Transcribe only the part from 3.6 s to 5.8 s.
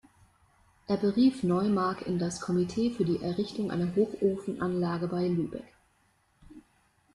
einer Hochofenanlage bei Lübeck“.